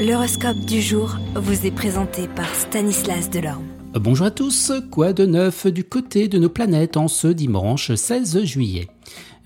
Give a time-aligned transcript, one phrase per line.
[0.00, 3.66] L'horoscope du jour vous est présenté par Stanislas Delorme.
[3.92, 8.44] Bonjour à tous, quoi de neuf du côté de nos planètes en ce dimanche 16
[8.44, 8.88] juillet?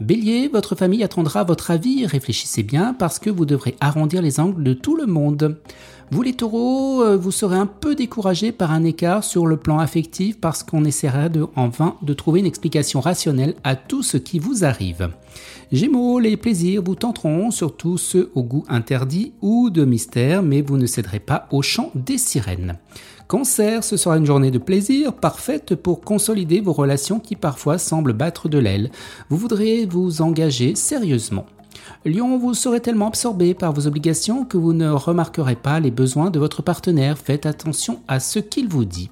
[0.01, 4.62] Bélier, votre famille attendra votre avis, réfléchissez bien parce que vous devrez arrondir les angles
[4.62, 5.59] de tout le monde.
[6.11, 9.79] Vous les taureaux, euh, vous serez un peu découragé par un écart sur le plan
[9.79, 14.17] affectif parce qu'on essaiera de, en vain de trouver une explication rationnelle à tout ce
[14.17, 15.09] qui vous arrive.
[15.73, 20.77] Gémeaux, les plaisirs vous tenteront, surtout ceux au goût interdit ou de mystère, mais vous
[20.77, 22.79] ne céderez pas au chant des sirènes.
[23.27, 28.13] Cancer, ce sera une journée de plaisir parfaite pour consolider vos relations qui parfois semblent
[28.13, 28.91] battre de l'aile.
[29.44, 31.44] Voudriez vous engager sérieusement.
[32.06, 36.30] Lion, vous serez tellement absorbé par vos obligations que vous ne remarquerez pas les besoins
[36.30, 37.19] de votre partenaire.
[37.19, 39.11] Faites attention à ce qu'il vous dit.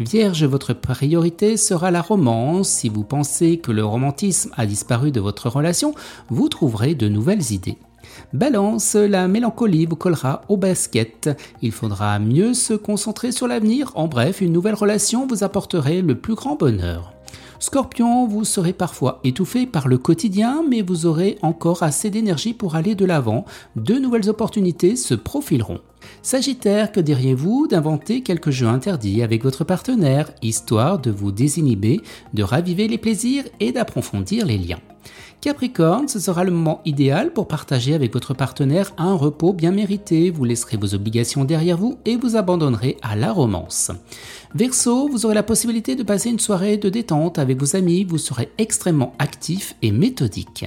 [0.00, 2.68] Vierge, votre priorité sera la romance.
[2.68, 5.94] Si vous pensez que le romantisme a disparu de votre relation,
[6.30, 7.78] vous trouverez de nouvelles idées.
[8.32, 11.30] Balance, la mélancolie vous collera au basket.
[11.62, 13.92] Il faudra mieux se concentrer sur l'avenir.
[13.94, 17.12] En bref, une nouvelle relation vous apporterait le plus grand bonheur.
[17.62, 22.74] Scorpion, vous serez parfois étouffé par le quotidien, mais vous aurez encore assez d'énergie pour
[22.74, 23.44] aller de l'avant.
[23.76, 25.80] De nouvelles opportunités se profileront.
[26.22, 32.00] Sagittaire, que diriez-vous d'inventer quelques jeux interdits avec votre partenaire, histoire de vous désinhiber,
[32.32, 34.80] de raviver les plaisirs et d'approfondir les liens?
[35.40, 40.30] Capricorne, ce sera le moment idéal pour partager avec votre partenaire un repos bien mérité.
[40.30, 43.90] Vous laisserez vos obligations derrière vous et vous abandonnerez à la romance.
[44.54, 48.04] Verseau, vous aurez la possibilité de passer une soirée de détente avec vos amis.
[48.04, 50.66] Vous serez extrêmement actif et méthodique.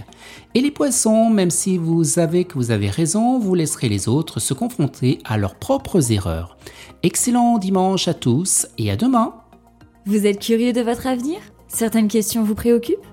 [0.55, 4.39] Et les poissons, même si vous savez que vous avez raison, vous laisserez les autres
[4.39, 6.57] se confronter à leurs propres erreurs.
[7.03, 9.35] Excellent dimanche à tous et à demain.
[10.07, 11.37] Vous êtes curieux de votre avenir?
[11.67, 13.12] Certaines questions vous préoccupent?